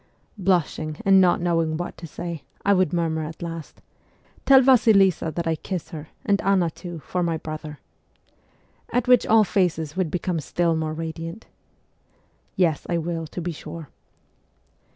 [0.39, 3.81] Blushing and not knowing what to say, I would murmur at last,'
[4.47, 7.77] Tell Vasilisa that I kiss her, and Anna too, for my brother.'
[8.91, 11.45] At which all faces would become still more radiant.
[12.05, 13.89] * Yes, I will, to be sure.'